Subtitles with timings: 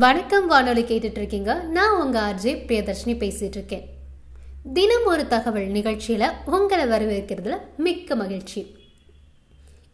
[0.00, 3.82] வணக்கம் வானொலி கேட்டுட்டு இருக்கீங்க நான் உங்க ஆர்ஜே பிரியதர்ஷினி பேசிட்டு இருக்கேன்
[4.72, 8.76] தினம் ஒரு தகவல் நிகழ்ச்சியில உங்களை வரவேற்கிறதுல மிக்க மகிழ்ச்சி.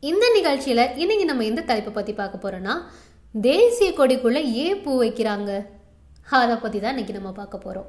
[0.00, 2.74] இந்த நிகழ்ச்சியில இன்னைக்கு நம்ம எந்த தலைப்பை பத்தி பார்க்க போறோம்னா
[3.32, 5.66] தேசிய கொடிக்குள்ள ஏன் பூ வைக்கிறாங்க.
[6.24, 7.88] அதை பத்தி தான் இன்னைக்கு நம்ம பார்க்க போறோம்.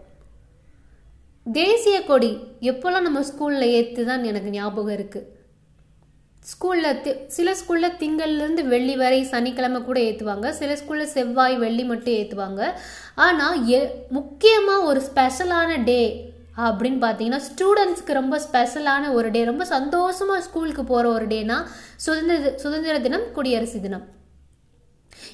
[1.52, 5.36] தேசிய கொடி எப்போல்லாம் நம்ம ஸ்கூல்ல ஏத்து தான் எனக்கு ஞாபகம் இருக்குது
[6.48, 12.13] ஸ்கூலில் தி- சில ஸ்கூலில் திங்கள்லேருந்து வெள்ளி வரை சனிக்கிழமை கூட ஏற்றுவாங்க சில ஸ்கூலில் செவ்வாய் வெள்ளி மட்டும்
[12.13, 12.62] ஏற்றுவாங்க
[13.16, 16.02] ஆனால் எ- முக்கியமாக ஒரு ஸ்பெஷலான டே
[16.58, 21.58] அப்படின்னு பார்த்தீங்கன்னா ஸ்டூடெண்ட்ஸ்க்கு ரொம்ப ஸ்பெஷலான ஒரு டே ரொம்ப சந்தோஷமாக ஸ்கூலுக்கு போகிற ஒரு டேனா
[21.98, 24.05] சுதந்திர சுதந்திர தினம் குடியரசு தினம்.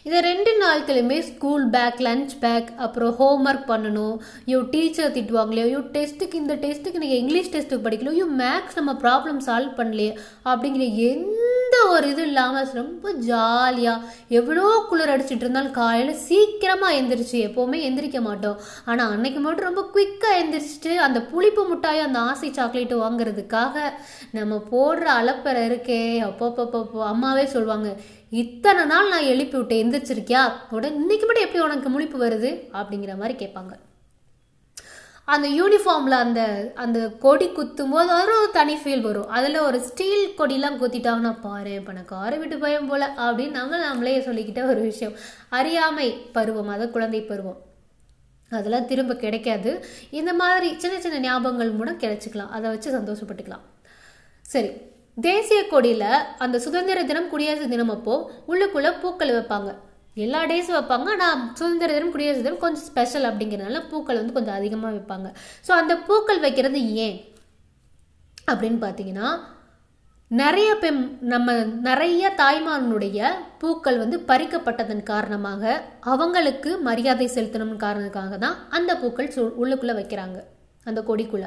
[0.05, 4.15] இதை ரெண்டு நாட்களுமே ஸ்கூல் பேக் லஞ்ச் பேக் அப்புறம் ஹோம் ஒர்க் பண்ணணும்.
[4.47, 9.39] ஐயோ டீச்சர் திட்டுவாங்களே ஐயோ டெஸ்ட்டுக்கு இந்த டெஸ்ட்டுக்கு நீங்கள் இங்கிலீஷ் டெஸ்ட்டுக்கு படிக்கல ஐயோ மேக்ஸ் நம்ம ப்ராப்ளம்
[9.47, 10.11] சால்வ் பண்ணலையே
[10.51, 11.42] அப்படிங்கிற எந்த
[11.91, 14.05] ஒரு இது இல்லாமல் ரொம்ப ஜாலியாக
[14.39, 18.57] எவ்வளோ குளிர் அடிச்சிட்டு இருந்தாலும் காலையில் சீக்கிரமாக எந்திரிச்சு எப்போவுமே எந்திரிக்க மாட்டோம்.
[18.85, 23.85] ஆனால் அன்னைக்கு மட்டும் ரொம்ப குயிக்காக எந்திரிச்சிட்டு அந்த புளிப்பு மிட்டாய் அந்த ஆசை சாக்லேட்டு வாங்குறதுக்காக
[24.39, 26.67] நம்ம போடுற அலப்பறை இருக்கே அப்போ
[27.13, 27.89] அம்மாவே சொல்லுவாங்க
[28.43, 30.43] இத்தனை நாள் நான் எழுப்பி விட்டேன் எந்திரிச்சிருக்கியா?
[30.75, 32.51] உடனே இன்னைக்கு மட்டும் எப்படி உனக்கு முழிப்பு வருது?
[32.79, 33.73] அப்படிங்கிற மாதிரி கேட்பாங்க.
[35.27, 36.41] அந்த யூனிஃபார்மில் அந்த
[36.83, 39.29] அந்த கொடி குத்தும் போது ஒரு தனி ஃபீல் வரும்.
[39.37, 44.15] அதில் ஒரு ஸ்டீல் கொடிலாம் குத்திட்டாங்கன்னா பாரு இப்போ நான் காரை விட்டு பயம் போல அப்படின்னு நாங்கள் நம்மளே
[44.25, 45.13] சொல்லிக்கிட்ட ஒரு விஷயம்.
[45.59, 46.07] அறியாமை
[46.37, 47.59] பருவம் அதாவது குழந்தை பருவம்.
[48.51, 49.71] அதெல்லாம் திரும்ப கிடைக்காது.
[50.19, 52.51] இந்த மாதிரி சின்ன சின்ன ஞாபகங்கள் மூலம் கிடைச்சிக்கலாம்.
[52.57, 53.63] அதை வச்சு சந்தோஷப்பட்டுக்கலாம்.
[54.53, 54.71] சரி
[55.29, 56.09] தேசிய கொடியில்
[56.43, 58.13] அந்த சுதந்திர தினம் குடியரசு தினம் அப்போ
[58.51, 59.71] உள்ளுக்குள்ளே பூக்கள் வைப்பாங்க.
[60.15, 61.07] எல்லா டேஸும் வைப்பாங்க.
[61.07, 65.27] ஆனால் சுதந்திர தினம் குடியரசு தினம் கொஞ்சம் ஸ்பெஷல் அப்படிங்கிறதுனால பூக்கள் வந்து கொஞ்சம் அதிகமாக வைப்பாங்க.
[65.67, 67.17] ஸோ அந்த பூக்கள் வைக்கிறது ஏன்
[68.51, 69.27] அப்படின்னு பார்த்தீங்கன்னா
[70.31, 73.17] நிறைய பெண் நம்ம நிறைய தாய்மாரனுடைய
[73.59, 75.63] பூக்கள் வந்து பறிக்கப்பட்டதன் காரணமாக
[75.99, 80.39] அவங்களுக்கு மரியாதை செலுத்தணும் காரணத்துக்காக தான் அந்த பூக்கள் சு- உள்ளுக்குள்ளே வைக்கிறாங்க.
[80.83, 81.45] அந்த கொடிக்குள்ள.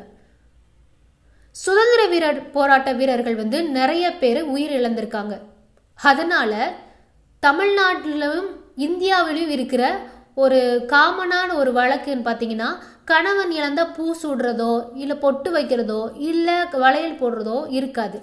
[1.57, 5.35] சுதந்திர வீரர் போராட்ட வீரர்கள் வந்து நிறைய பேர் உயிர் இழந்திருக்காங்க
[5.99, 6.53] அதனால
[7.43, 9.83] தமிழ்நாட்டிலும் இந்தியாவிலும் இருக்கிற
[10.35, 12.69] ஒரு காமனான ஒரு வழக்குன்னு பார்த்தீங்கன்னா
[13.05, 18.19] கணவன் இழந்தா பூ சூடுறதோ இல்லை பொட்டு வைக்கிறதோ இல்லை வளையல் போடுறதோ இருக்காது.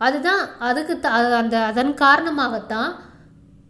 [0.00, 2.90] அதுதான் அதுக்கு த- அந்த அதன் காரணமாகத்தான்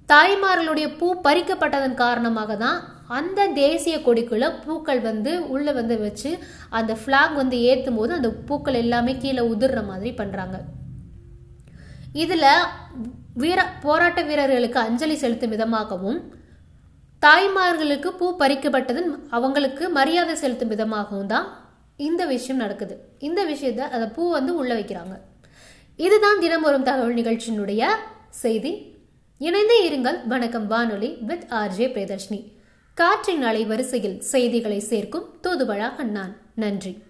[0.09, 2.79] தாய்மார்களுடைய பூ பறிக்கப்பட்டதன் காரணமாக தான்
[3.09, 6.39] அந்த தேசிய கொடிக்குள்ள பூக்கள் வந்து உள்ள வந்து வச்சு
[6.71, 10.57] அந்த ஃபிளாக் வந்து ஏற்றும் போது அந்த பூக்கள் எல்லாமே கீழே உதிர்ற மாதிரி பண்றாங்க.
[12.15, 12.47] இதுல
[13.41, 16.35] வீர போராட்ட வீரர்களுக்கு அஞ்சலி செலுத்தும் விதமாகவும்
[17.27, 21.49] தாய்மார்களுக்கு பூ பறிக்கப்பட்டது அவங்களுக்கு மரியாதை செலுத்தும் விதமாகவும் தான்
[21.97, 22.97] இந்த விஷயம் நடக்குது.
[23.19, 25.15] இந்த விஷயத்த அந்த பூ வந்து உள்ள வைக்கிறாங்க.
[25.97, 27.87] இதுதான் தினம் வரும் தகவல் நிகழ்ச்சியினுடைய
[28.31, 28.73] செய்தி.
[29.39, 30.27] இணைந்தே இருங்கள்.
[30.27, 30.67] வணக்கம்.
[30.67, 32.41] வானொலி வித் ஆர்ஜே பிரியதர்ஷினி.
[32.95, 36.37] காற்றின் அலை வரிசையில் செய்திகளை சேர்க்கும் தூதுவழா அண்ணான்.
[36.55, 37.03] நன்றி.